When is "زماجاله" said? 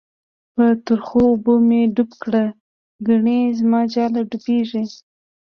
3.59-4.21